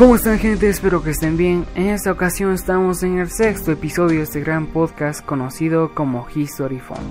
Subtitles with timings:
[0.00, 0.66] ¿Cómo están gente?
[0.66, 1.66] Espero que estén bien.
[1.74, 6.78] En esta ocasión estamos en el sexto episodio de este gran podcast conocido como History
[6.78, 7.04] Phone.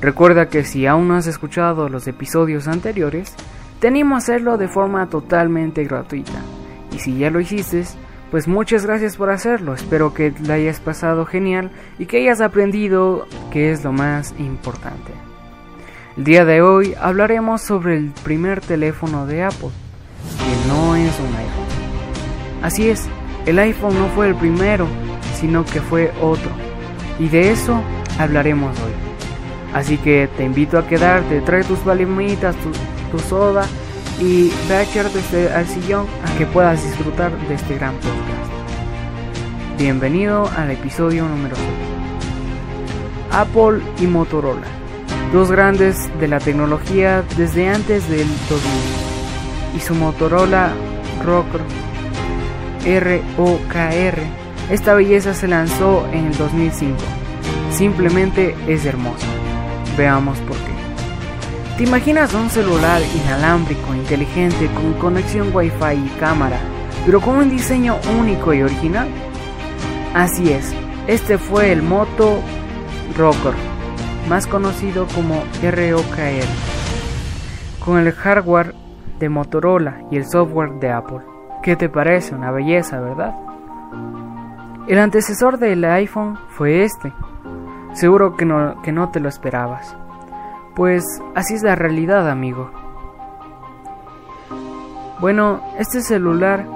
[0.00, 3.34] Recuerda que si aún no has escuchado los episodios anteriores,
[3.78, 6.40] tenemos a hacerlo de forma totalmente gratuita.
[6.92, 7.84] Y si ya lo hiciste,
[8.30, 9.74] pues muchas gracias por hacerlo.
[9.74, 15.12] Espero que la hayas pasado genial y que hayas aprendido que es lo más importante.
[16.16, 19.68] El día de hoy hablaremos sobre el primer teléfono de Apple,
[20.38, 21.73] que no es un iPhone.
[22.64, 23.04] Así es,
[23.44, 24.86] el iPhone no fue el primero,
[25.38, 26.50] sino que fue otro.
[27.18, 27.78] Y de eso
[28.18, 29.74] hablaremos hoy.
[29.74, 32.56] Así que te invito a quedarte, trae tus palomitas,
[33.12, 33.66] tu, soda
[34.18, 38.50] y ve a echarte este, al sillón a que puedas disfrutar de este gran podcast.
[39.78, 41.68] Bienvenido al episodio número 6.
[43.30, 44.66] Apple y Motorola,
[45.34, 50.72] dos grandes de la tecnología desde antes del 2000, y su Motorola
[51.22, 51.60] Rocker
[52.84, 54.18] ROKR.
[54.70, 56.96] Esta belleza se lanzó en el 2005.
[57.70, 59.26] Simplemente es hermosa.
[59.96, 60.74] Veamos por qué.
[61.76, 66.58] ¿Te imaginas un celular inalámbrico, inteligente, con conexión Wi-Fi y cámara,
[67.04, 69.08] pero con un diseño único y original?
[70.14, 70.72] Así es,
[71.08, 72.38] este fue el Moto
[73.18, 73.54] Rocker,
[74.28, 76.46] más conocido como ROKR,
[77.84, 78.72] con el hardware
[79.18, 81.33] de Motorola y el software de Apple.
[81.64, 82.34] ¿Qué te parece?
[82.34, 83.34] Una belleza, ¿verdad?
[84.86, 87.10] El antecesor del iPhone fue este.
[87.94, 89.96] Seguro que no, que no te lo esperabas.
[90.76, 91.02] Pues
[91.34, 92.70] así es la realidad, amigo.
[95.20, 96.66] Bueno, este celular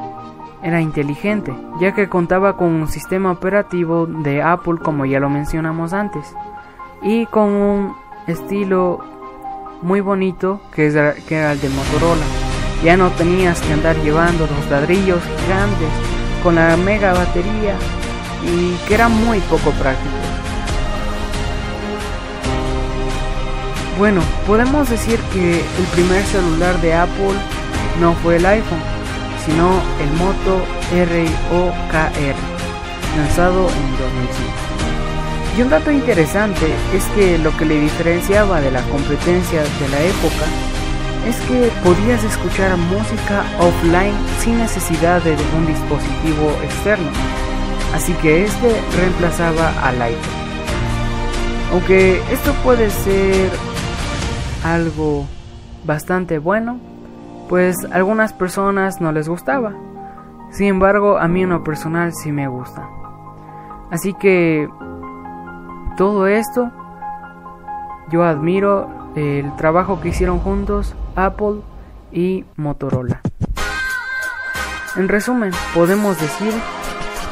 [0.63, 5.93] era inteligente, ya que contaba con un sistema operativo de Apple como ya lo mencionamos
[5.93, 6.35] antes,
[7.03, 7.95] y con un
[8.27, 9.01] estilo
[9.83, 10.91] muy bonito que,
[11.29, 12.48] que era el de Motorola.
[12.83, 15.89] Ya no tenías que andar llevando los ladrillos gigantes
[16.43, 17.75] con la mega batería
[18.45, 20.15] y que era muy poco práctico.
[23.99, 27.35] Bueno, podemos decir que el primer celular de Apple
[28.01, 28.79] no fue el iPhone,
[29.45, 30.63] sino el Moto
[30.93, 32.37] ROKR,
[33.17, 34.79] lanzado en 2005.
[35.57, 40.01] Y un dato interesante es que lo que le diferenciaba de la competencia de la
[40.01, 40.47] época
[41.29, 47.11] es que podías escuchar música offline sin necesidad de un dispositivo externo,
[47.95, 50.39] así que este reemplazaba al iPod.
[51.73, 53.51] Aunque esto puede ser
[54.65, 55.27] algo
[55.85, 56.79] bastante bueno,
[57.51, 59.75] pues a algunas personas no les gustaba.
[60.51, 62.89] Sin embargo, a mí en lo personal sí me gusta.
[63.91, 64.67] Así que
[65.99, 66.71] todo esto
[68.11, 71.61] yo admiro el trabajo que hicieron juntos Apple
[72.13, 73.21] y Motorola.
[74.97, 76.53] En resumen, podemos decir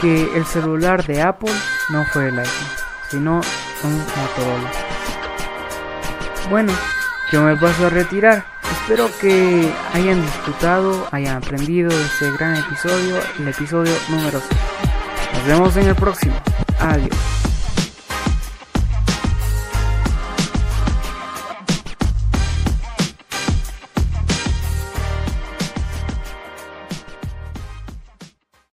[0.01, 1.53] que el celular de Apple
[1.91, 2.69] no fue el iPhone,
[3.11, 3.41] sino
[3.83, 4.71] un Motorola.
[6.51, 6.73] Bueno,
[7.33, 8.45] yo me paso a retirar.
[8.71, 14.61] Espero que hayan disfrutado, hayan aprendido de este gran episodio, el episodio número 6.
[15.35, 16.35] Nos vemos en el próximo.
[16.79, 17.56] Adiós.